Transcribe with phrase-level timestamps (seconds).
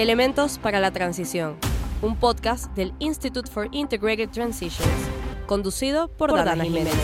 [0.00, 1.56] Elementos para la Transición,
[2.00, 4.88] un podcast del Institute for Integrated Transitions,
[5.44, 6.94] conducido por, Dana, Jiménez.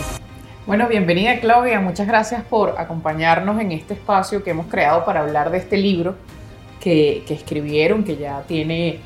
[0.65, 5.51] Bueno, bienvenida Claudia, muchas gracias por acompañarnos en este espacio que hemos creado para hablar
[5.51, 6.15] de este libro
[6.79, 8.99] que, que escribieron, que ya tiene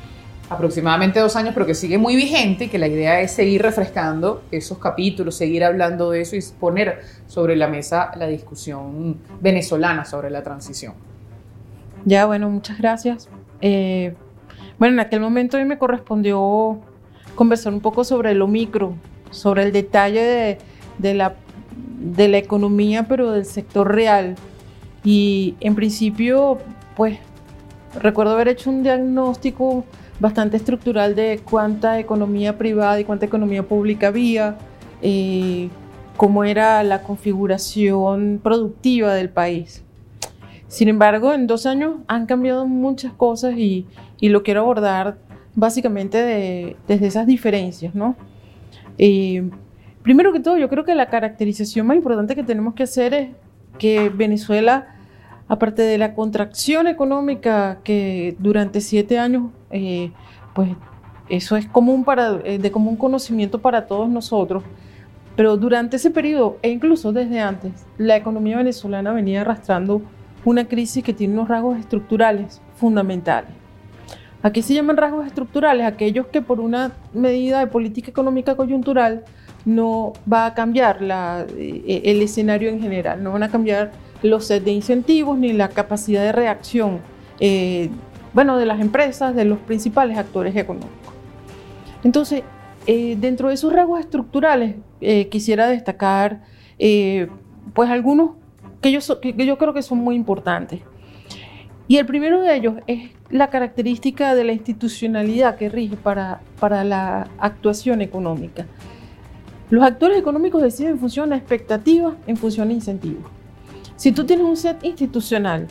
[0.48, 4.42] aproximadamente dos años, pero que sigue muy vigente y que la idea es seguir refrescando
[4.50, 10.30] esos capítulos, seguir hablando de eso y poner sobre la mesa la discusión venezolana sobre
[10.30, 10.94] la transición.
[12.06, 13.28] Ya, bueno, muchas gracias.
[13.62, 14.14] Eh,
[14.78, 16.80] bueno, en aquel momento a mí me correspondió
[17.36, 18.94] conversar un poco sobre lo micro,
[19.30, 20.58] sobre el detalle
[20.98, 21.34] de, la,
[22.36, 24.34] economía, pero del sector real.
[25.04, 26.58] Y en principio,
[26.96, 27.18] pues,
[28.00, 29.84] recuerdo haber hecho un diagnóstico
[30.18, 34.56] bastante estructural de cuánta economía privada y cuánta economía pública había,
[35.00, 35.68] eh,
[36.16, 39.84] cómo era la configuración productiva del país.
[40.72, 43.86] Sin embargo, en dos años han cambiado muchas cosas y,
[44.22, 45.18] lo quiero abordar
[45.54, 46.16] básicamente
[46.88, 48.16] desde esas diferencias, ¿no?
[48.96, 49.50] Eh,
[50.02, 53.28] primero que todo, yo creo que la caracterización más importante que tenemos que hacer es
[53.78, 54.96] que Venezuela,
[55.46, 60.10] aparte de la contracción económica que durante siete años, eh,
[60.54, 60.70] pues
[61.28, 64.64] eso es eh, de común conocimiento para todos nosotros,
[65.36, 70.00] pero durante ese periodo, e incluso desde antes, la economía venezolana venía arrastrando
[70.44, 73.50] una crisis que tiene unos rasgos estructurales fundamentales.
[74.42, 79.24] Aquí se llaman rasgos estructurales aquellos que por una medida de política económica coyuntural
[79.64, 80.98] no va a cambiar
[81.56, 85.68] eh, el escenario en general, no van a cambiar los sets de incentivos ni la
[85.68, 86.98] capacidad de reacción
[87.38, 87.88] eh,
[88.34, 90.90] bueno, de las empresas, de los principales actores económicos.
[92.02, 92.42] Entonces,
[92.88, 94.76] eh, dentro de esos rasgos estructurales,
[95.30, 96.42] quisiera destacar
[97.74, 98.30] pues algunos
[98.82, 100.80] que yo, creo que son muy importantes.
[101.88, 106.84] Y el primero de ellos es la característica de la institucionalidad que rige para, para
[106.84, 108.66] la actuación económica.
[109.70, 113.24] Los actores económicos deciden en función de expectativas, en función de incentivos.
[113.96, 115.68] Si tú tienes un set institucional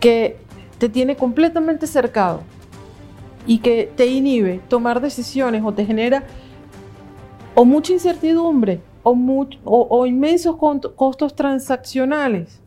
[0.00, 0.38] que
[0.78, 2.42] te tiene completamente cercado
[3.46, 6.24] y que te inhibe tomar decisiones o te genera
[7.54, 8.80] o mucha incertidumbre
[9.64, 10.56] o, inmensos
[10.96, 12.60] costos transaccionales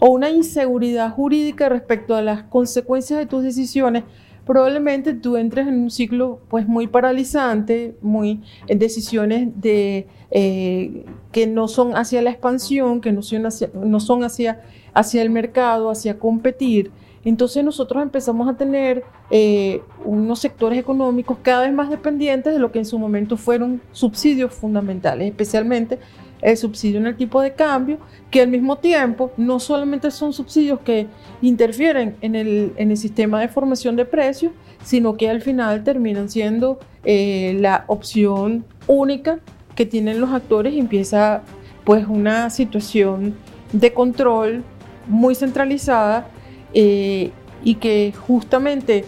[0.00, 4.02] o una inseguridad jurídica respecto a las consecuencias de tus decisiones,
[4.44, 11.46] probablemente tú entres en un ciclo pues muy paralizante, muy en decisiones de, eh, que
[11.46, 14.62] no son hacia la expansión, que no son hacia, no son hacia,
[14.92, 16.90] hacia el mercado, hacia competir,
[17.24, 22.72] entonces nosotros empezamos a tener eh, unos sectores económicos cada vez más dependientes de lo
[22.72, 25.98] que en su momento fueron subsidios fundamentales, especialmente
[26.40, 27.98] el subsidio en el tipo de cambio,
[28.30, 31.06] que al mismo tiempo no solamente son subsidios que
[31.40, 34.52] interfieren en el, sistema de formación de precios,
[34.82, 39.38] sino que al final terminan siendo eh, la opción única
[39.76, 41.42] que tienen los actores y empieza
[41.84, 43.34] pues una situación
[43.72, 44.64] de control
[45.06, 46.28] muy centralizada
[46.74, 47.30] eh,
[47.64, 49.04] y que justamente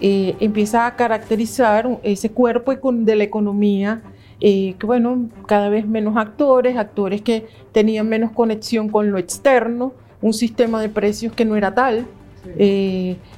[0.00, 4.02] eh, empieza a caracterizar ese cuerpo de la economía,
[4.40, 9.94] eh, que bueno, cada vez menos actores, actores que tenían menos conexión con lo externo,
[10.20, 12.06] un sistema de precios que no era tal.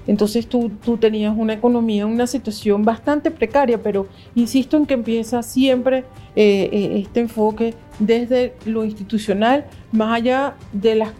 [0.08, 5.44] entonces tú, tú, tenías una economía una situación bastante precaria, pero insisto en que empieza
[5.44, 6.04] siempre
[6.34, 11.10] este enfoque desde lo institucional, más allá de las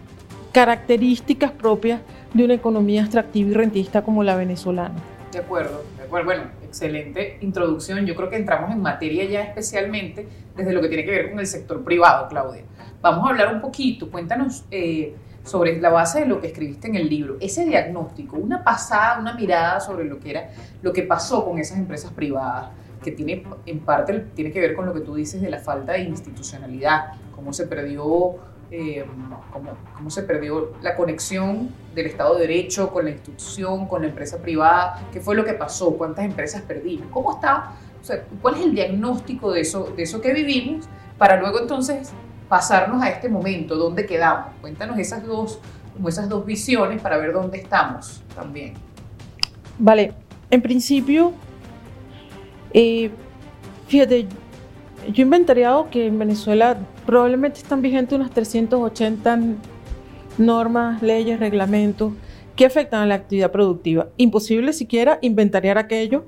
[0.51, 2.01] características propias
[2.37, 4.95] de una economía extractiva y rentista como la venezolana.
[5.31, 6.25] De acuerdo, de acuerdo.
[6.25, 8.05] Bueno, excelente introducción.
[8.05, 11.39] Yo creo que entramos en materia ya especialmente desde lo que tiene que ver con
[11.39, 12.63] el sector privado, Claudia.
[13.01, 16.95] Vamos a hablar un poquito, cuéntanos eh, sobre la base de lo que escribiste en
[16.95, 20.49] el libro, ese diagnóstico, una pasada, una mirada sobre lo que era,
[20.81, 22.69] lo que pasó con esas empresas privadas,
[23.03, 25.93] que tiene en parte tiene que ver con lo que tú dices de la falta
[25.93, 28.35] de institucionalidad, cómo se perdió
[28.69, 29.05] eh,
[29.95, 34.37] cómo, se perdió la conexión del Estado de Derecho con la institución, con la empresa
[34.37, 38.61] privada, qué fue lo que pasó, cuántas empresas perdimos, cómo está, o sea, cuál es
[38.61, 40.85] el diagnóstico de eso, de eso que vivimos,
[41.17, 42.11] para luego entonces
[42.49, 44.53] pasarnos a este momento, dónde quedamos.
[44.61, 45.59] Cuéntanos esas dos,
[45.93, 48.73] como esas dos visiones para ver dónde estamos también.
[49.79, 50.13] Vale,
[50.49, 51.33] en principio,
[52.73, 53.11] eh,
[53.87, 54.27] fíjate,
[55.07, 59.39] yo he inventariado que en Venezuela probablemente están vigentes unas 380
[60.37, 62.13] normas, leyes, reglamentos
[62.55, 64.07] que afectan a la actividad productiva.
[64.17, 66.25] Imposible siquiera inventariar aquello,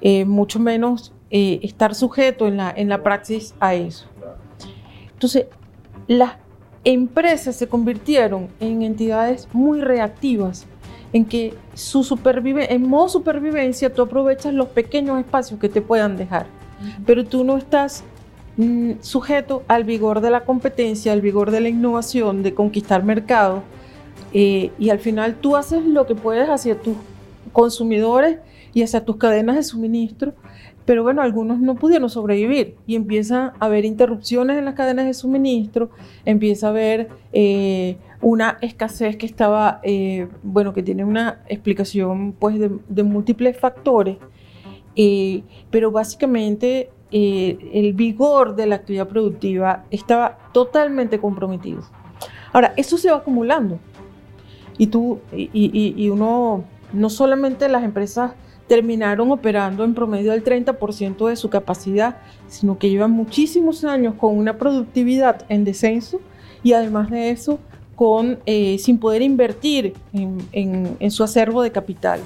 [0.00, 4.06] eh, mucho menos eh, estar sujeto en la, en la praxis a eso.
[5.12, 5.46] Entonces,
[6.06, 6.34] las
[6.84, 10.66] empresas se convirtieron en entidades muy reactivas
[11.12, 16.16] en que su supervive en modo supervivencia tú aprovechas los pequeños espacios que te puedan
[16.16, 16.46] dejar,
[17.06, 18.04] pero tú no estás
[19.00, 23.62] sujeto al vigor de la competencia, al vigor de la innovación, de conquistar mercado,
[24.32, 26.96] eh, y al final tú haces lo que puedes hacia tus
[27.52, 28.38] consumidores
[28.74, 30.34] y hacia tus cadenas de suministro,
[30.88, 35.12] pero bueno, algunos no pudieron sobrevivir y empieza a haber interrupciones en las cadenas de
[35.12, 35.90] suministro,
[36.24, 42.58] empieza a haber eh, una escasez que estaba, eh, bueno, que tiene una explicación pues
[42.58, 44.16] de, múltiples factores,
[44.96, 51.82] eh, pero básicamente el vigor de la actividad productiva estaba totalmente comprometido.
[52.52, 53.78] Ahora, eso se va acumulando
[54.76, 58.32] y tú, y uno, no solamente las empresas
[58.68, 64.36] terminaron operando en promedio al 30% de su capacidad, sino que llevan muchísimos años con
[64.36, 66.20] una productividad en descenso
[66.62, 67.58] y además de eso
[67.96, 72.20] con, eh, sin poder invertir en, su acervo de capital.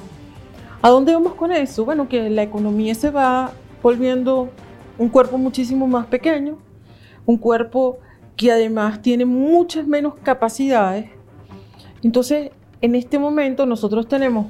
[0.82, 1.84] ¿A dónde vamos con eso?
[1.84, 3.52] Bueno, que la economía se va
[3.82, 4.50] volviendo
[5.02, 6.58] un cuerpo muchísimo más pequeño,
[7.26, 7.98] un cuerpo
[8.36, 11.06] que además tiene muchas menos capacidades.
[12.04, 14.46] Entonces, en este momento nosotros tenemos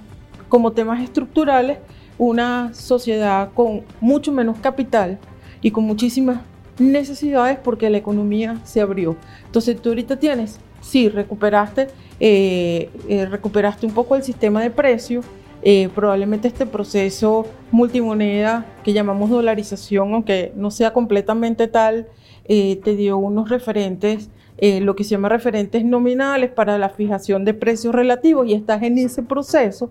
[0.50, 1.78] como temas estructurales
[2.18, 5.18] una sociedad con mucho menos capital
[5.62, 6.40] y con muchísimas
[6.78, 9.16] necesidades porque la economía se abrió.
[9.46, 11.88] Entonces tú ahorita tienes, sí, recuperaste,
[12.20, 15.24] eh, eh, recuperaste un poco el sistema de precios,
[15.62, 22.08] eh, probablemente este proceso multimoneda que llamamos dolarización, aunque no sea completamente tal,
[22.46, 24.28] te dio unos referentes,
[24.60, 28.98] lo que se llama referentes nominales para la fijación de precios relativos y estás en
[28.98, 29.90] ese proceso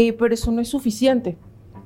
[0.00, 1.36] eh, pero eso no es suficiente,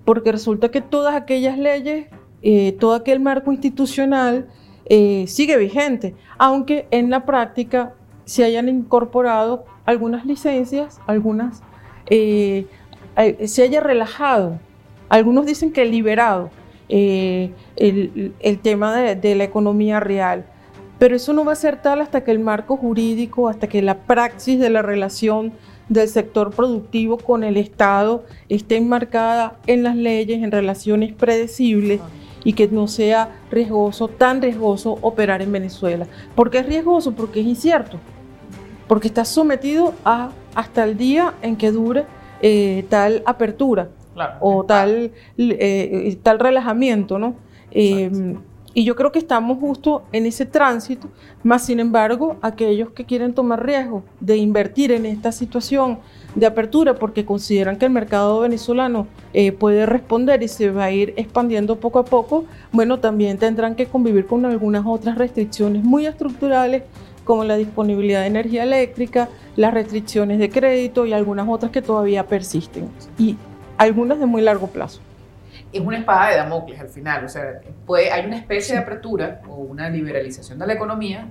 [0.05, 2.09] porque resulta que todas aquellas leyes,
[2.43, 4.49] eh, todo aquel marco institucional
[4.85, 7.95] eh, sigue vigente, aunque en la práctica
[8.27, 11.63] se hayan incorporado algunas licencias, algunas
[13.45, 14.59] se haya relajado,
[15.09, 16.51] algunos dicen que liberado
[16.89, 20.47] el, tema de la economía real.
[20.99, 23.99] Pero eso no va a ser tal hasta que el marco jurídico, hasta que la
[23.99, 25.53] praxis de la relación
[25.89, 32.01] del sector productivo con el Estado esté enmarcada en las leyes, en relaciones predecibles
[32.45, 36.07] y que no sea riesgoso, tan riesgoso operar en Venezuela.
[36.37, 37.13] ¿Por qué es riesgoso?
[37.13, 37.99] Porque es incierto,
[38.87, 42.05] porque está sometido a hasta el día en que dure
[42.43, 43.89] eh, tal apertura
[44.41, 47.35] o tal, eh, tal relajamiento, ¿no?
[48.75, 51.09] Y yo creo que estamos justo en ese tránsito,
[51.43, 55.99] más sin embargo, aquellos que quieren tomar riesgo de invertir en esta situación
[56.35, 60.91] de apertura porque consideran que el mercado venezolano eh, puede responder y se va a
[60.91, 66.07] ir expandiendo poco a poco, bueno, también tendrán que convivir con algunas otras restricciones muy
[66.07, 66.85] estructurales
[67.25, 72.27] como la disponibilidad de energía eléctrica, las restricciones de crédito y algunas otras que todavía
[72.27, 72.89] persisten
[73.19, 73.37] y
[73.79, 75.01] algunas de muy largo plazo
[75.73, 77.25] es una espada de Damocles al final.
[77.25, 81.27] O sea, puede, hay una especie de apertura o una liberalización de la economía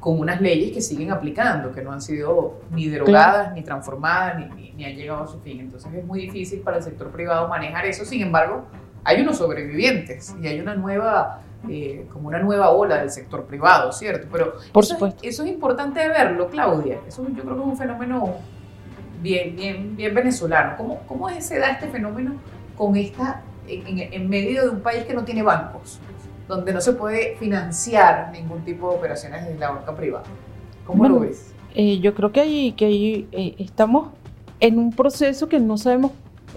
[0.00, 4.70] con unas leyes que siguen aplicando, que no han sido ni derogadas, ni transformadas, ni,
[4.72, 5.60] ni, han llegado a su fin.
[5.60, 8.04] Entonces es muy difícil para el sector privado manejar eso.
[8.04, 8.64] Sin embargo,
[9.04, 13.92] hay unos sobrevivientes y hay una nueva, eh, como una nueva ola del sector privado,
[13.92, 14.28] ¿cierto?
[14.30, 15.20] Pero Por eso, supuesto.
[15.22, 17.00] eso es importante verlo, Claudia.
[17.06, 18.34] Eso yo creo que es un fenómeno
[19.20, 20.76] bien, bien, bien venezolano.
[20.76, 22.34] ¿Cómo, cómo se da este fenómeno
[22.76, 25.98] con esta en, medio de un país que no tiene bancos,
[26.46, 30.24] donde no se puede financiar ningún tipo de operaciones desde la banca privada.
[30.86, 31.52] ¿Cómo lo ves?
[31.74, 34.10] Eh, yo creo que ahí, que ahí eh, estamos
[34.60, 36.12] en un proceso que no sabemos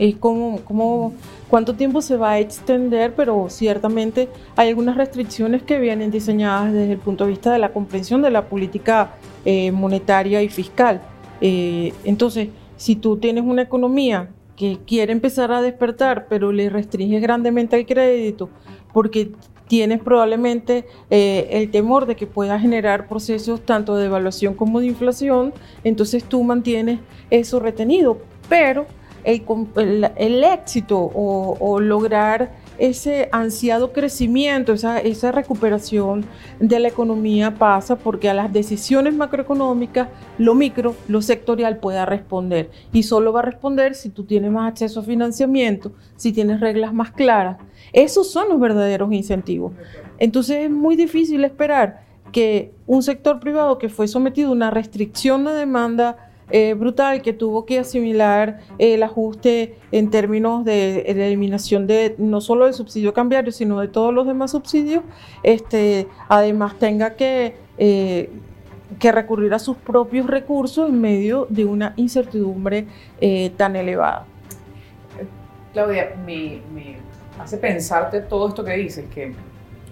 [0.10, 1.14] eh, cómo,
[1.48, 6.94] cuánto tiempo se va a extender, pero ciertamente hay algunas restricciones que vienen diseñadas desde
[6.94, 9.16] el punto de vista de la comprensión de la política
[9.74, 11.02] monetaria y fiscal.
[11.42, 17.76] entonces, si tú tienes una economía que quiere empezar a despertar, pero le restringe grandemente
[17.76, 18.50] el crédito
[18.94, 19.32] porque
[19.68, 24.88] tienes probablemente eh, el temor de que pueda generar procesos tanto de devaluación como de
[24.88, 25.54] inflación,
[25.84, 28.18] entonces tú mantienes eso retenido,
[28.50, 28.86] pero
[29.24, 32.52] el, éxito o, o lograr
[32.82, 36.26] ese ansiado crecimiento, esa, esa recuperación
[36.60, 40.08] de la economía pasa porque a las decisiones macroeconómicas
[40.40, 42.72] lo micro, lo sectorial pueda responder.
[42.92, 46.92] Y solo va a responder si tú tienes más acceso a financiamiento, si tienes reglas
[46.92, 47.58] más claras.
[47.94, 49.74] Esos son los verdaderos incentivos.
[50.18, 52.02] Entonces es muy difícil esperar
[52.32, 57.34] que un sector privado que fue sometido a una restricción de demanda eh, brutal que
[57.34, 63.14] tuvo que asimilar el ajuste en términos de, la eliminación de no solo del subsidio
[63.14, 65.04] cambiario, sino de todos los demás subsidios,
[65.44, 68.30] este, además tenga que eh,
[69.00, 72.88] recurrir a sus propios recursos en medio de una incertidumbre
[73.20, 74.26] eh, tan elevada.
[75.74, 76.98] Claudia, me, me,
[77.40, 79.34] hace pensarte todo esto que dices, que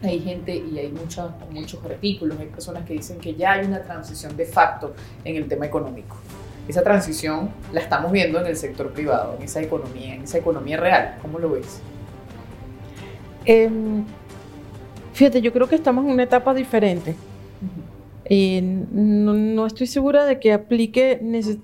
[0.03, 3.81] hay gente y hay muchos, muchos artículos, hay personas que dicen que ya hay una
[3.81, 6.17] transición de facto en el tema económico.
[6.69, 10.77] Esa transición la estamos viendo en el sector privado, en esa economía, en esa economía
[10.77, 11.17] real.
[11.19, 11.81] ¿Cómo lo ves?
[13.43, 13.67] Eh,
[15.13, 17.15] fíjate, yo creo que estamos en una etapa diferente.
[18.25, 21.19] Eh, no, no, estoy segura de que aplique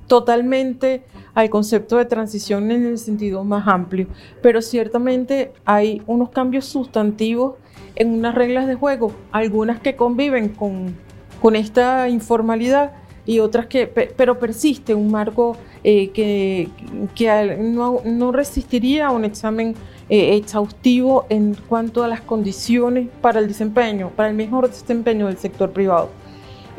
[0.07, 1.03] totalmente
[1.35, 4.07] al concepto de transición en el sentido más amplio,
[4.41, 7.53] pero ciertamente hay unos cambios sustantivos
[7.95, 10.95] en unas reglas de juego, algunas que conviven con,
[11.43, 16.69] con esta informalidad y otras que, pero persiste un marco eh, que,
[17.15, 19.75] que no, no, resistiría a un examen
[20.09, 25.37] eh, exhaustivo en cuanto a las condiciones para el desempeño, para el mejor desempeño del
[25.37, 26.09] sector privado.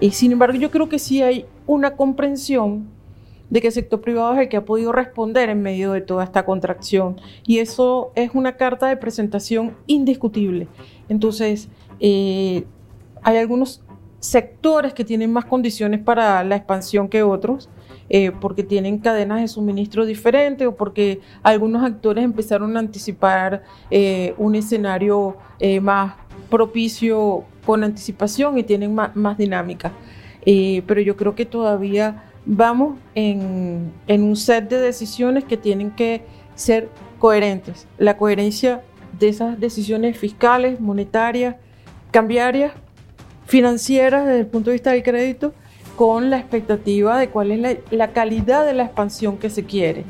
[0.00, 2.88] Y sin embargo, yo creo que sí hay una comprensión
[3.50, 6.24] de que el sector privado es el que ha podido responder en medio de toda
[6.24, 7.20] esta contracción.
[7.46, 10.68] Y eso es una carta de presentación indiscutible.
[11.08, 11.68] Entonces,
[12.00, 12.64] eh,
[13.22, 13.82] hay algunos
[14.20, 17.68] sectores que tienen más condiciones para la expansión que otros,
[18.08, 24.34] eh, porque tienen cadenas de suministro diferentes o porque algunos actores empezaron a anticipar eh,
[24.38, 26.14] un escenario eh, más
[26.48, 29.92] propicio con anticipación y tienen más, dinámica.
[30.86, 36.22] pero yo creo que todavía vamos en, en un set de decisiones que tienen que
[36.54, 37.88] ser coherentes.
[37.98, 38.82] La coherencia
[39.18, 41.56] de esas decisiones fiscales, monetarias,
[42.12, 42.72] cambiarias,
[43.46, 45.54] financieras desde el punto de vista del crédito
[45.96, 50.04] con la expectativa de cuál es la, calidad de la expansión que se quiere,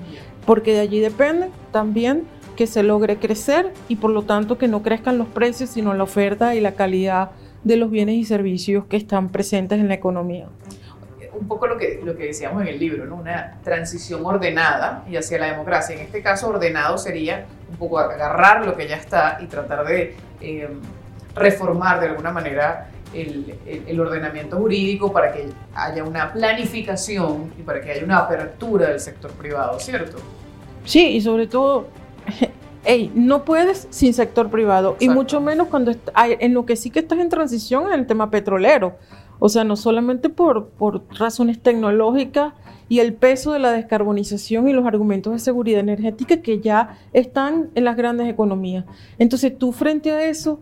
[0.45, 2.25] porque de allí depende también
[2.57, 6.03] que se logre crecer y por lo tanto que no crezcan los precios, sino la
[6.03, 7.31] oferta y la calidad
[7.63, 10.49] de los bienes y servicios que están presentes en la economía.
[11.39, 13.17] Un poco lo que, lo que decíamos en el libro, ¿no?
[13.17, 15.95] una transición ordenada y hacia la democracia.
[15.95, 20.17] En este caso, ordenado sería un poco agarrar lo que ya está y tratar de
[20.41, 20.69] eh,
[21.35, 22.89] reformar de alguna manera
[23.23, 29.01] el, ordenamiento jurídico para que haya una planificación y para que haya una apertura del
[29.01, 30.19] sector privado, ¿cierto?
[30.85, 31.89] Sí, y sobre todo,
[32.85, 36.91] hey, no puedes sin sector privado, y mucho menos cuando hay, en lo que sí
[36.91, 38.97] que estás en transición en el tema petrolero.
[39.39, 42.55] O sea, no solamente por, por razones tecnológicas
[42.89, 47.71] y el peso de la descarbonización y los argumentos de seguridad energética que ya están
[47.75, 48.85] en las grandes economías.
[49.19, 50.61] Entonces, tú frente a eso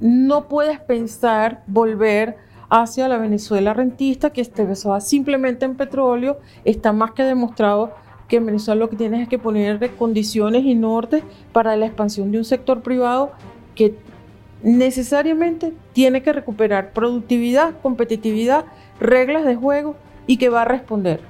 [0.00, 2.36] no puedes pensar volver
[2.70, 6.38] hacia la Venezuela rentista que esté basada simplemente en petróleo.
[6.64, 7.92] Está más que demostrado
[8.28, 12.32] que en Venezuela lo que tienes es que poner condiciones y norte para la expansión
[12.32, 13.32] de un sector privado
[13.74, 13.94] que
[14.62, 18.64] necesariamente tiene que recuperar productividad, competitividad,
[19.00, 21.20] reglas de juego y que va a responder.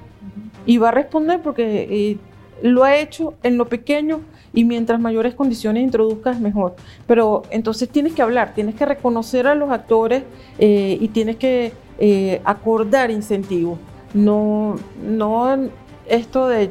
[0.65, 2.19] Y va a responder porque eh,
[2.63, 4.21] lo ha hecho en lo pequeño
[4.53, 6.77] y mientras mayores condiciones introduzcas mejor.
[7.07, 10.25] Pero entonces tienes que hablar, tienes que reconocer a los actores
[10.59, 13.79] eh, y tienes que eh, acordar incentivos.
[14.15, 15.59] No, no
[16.07, 16.71] esto de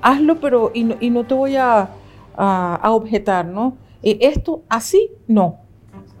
[0.00, 1.90] hazlo, pero y no, te voy a,
[2.36, 3.76] a, objetar, ¿no?
[4.02, 5.60] Eh, esto así, no.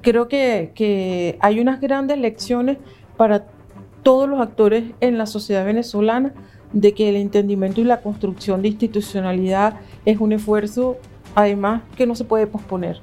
[0.02, 2.78] Creo que, que hay unas grandes lecciones
[3.16, 3.46] para
[4.02, 6.32] todos los actores en la sociedad venezolana
[6.72, 9.74] de que el entendimiento y la construcción de institucionalidad
[10.04, 10.96] es un esfuerzo,
[11.34, 13.00] además, que no se puede posponer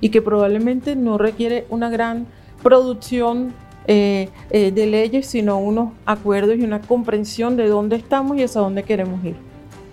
[0.00, 2.26] y que probablemente no requiere una gran
[2.62, 3.52] producción
[3.86, 8.60] eh, eh, de leyes, sino unos acuerdos y una comprensión de dónde estamos y hacia
[8.60, 9.36] dónde queremos ir.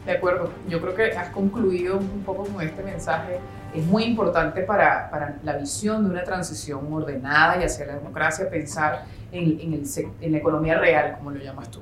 [0.05, 3.39] De acuerdo, yo creo que has concluido un poco con este mensaje.
[3.73, 9.05] Es muy importante para, la visión de una transición ordenada y hacia la democracia pensar
[9.31, 9.59] en,
[10.21, 11.79] en la economía real, como lo llamas tú.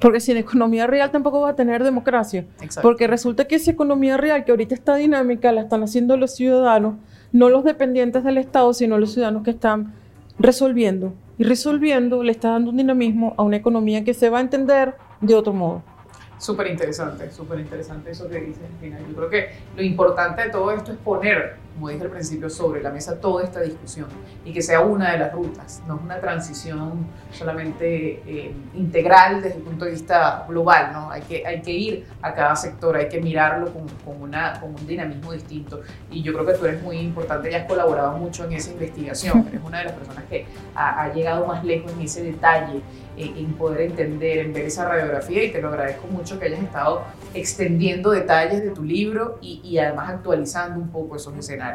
[0.00, 2.46] Porque sin economía real tampoco va a tener democracia.
[2.82, 6.94] Porque resulta que esa economía real que ahorita está dinámica la están haciendo los ciudadanos,
[7.32, 9.94] no los dependientes del Estado, sino los ciudadanos que están
[10.38, 11.12] resolviendo.
[11.36, 14.94] Y resolviendo le está dando un dinamismo a una economía que se va a entender
[15.20, 15.82] de otro modo.
[16.38, 19.02] Súper interesante, súper interesante eso que dices, final.
[19.08, 22.82] Yo creo que lo importante de todo esto es poner, como dije al principio, sobre
[22.82, 24.08] la mesa toda esta discusión
[24.44, 29.58] y que sea una de las rutas, no es una transición solamente eh, integral desde
[29.58, 31.10] el punto de vista global, ¿no?
[31.10, 34.70] Hay que, hay que ir a cada sector, hay que mirarlo con, con, una, con
[34.70, 35.82] un dinamismo distinto.
[36.10, 39.46] Y yo creo que tú eres muy importante y has colaborado mucho en esa investigación,
[39.48, 42.82] eres una de las personas que ha, ha llegado más lejos en ese detalle
[43.18, 47.02] en poder entender, en ver esa radiografía y te lo agradezco mucho que hayas estado
[47.34, 51.67] extendiendo detalles de tu libro y, y, además actualizando un poco esos escenarios.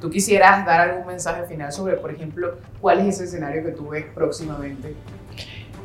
[0.00, 3.88] ¿Tú quisieras dar algún mensaje final sobre, por ejemplo, cuál es ese escenario que tú
[3.88, 4.94] ves próximamente?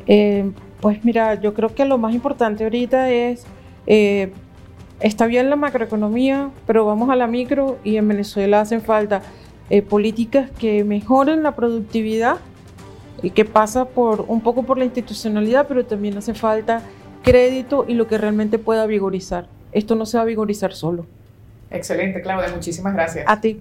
[0.06, 0.50] Eh,
[0.80, 3.44] pues mira, yo creo que lo más importante ahorita es,
[3.86, 4.32] eh,
[5.00, 9.22] está bien la macroeconomía, pero vamos a la micro y en Venezuela hacen falta
[9.68, 12.38] eh, políticas que mejoren la productividad
[13.22, 16.82] y que pasa por un poco por la institucionalidad, pero también hace falta
[17.22, 19.48] crédito y lo que realmente pueda vigorizar.
[19.72, 21.06] Esto no se va a vigorizar solo.
[21.70, 23.24] Excelente, Claudia, muchísimas gracias.
[23.28, 23.60] A ti.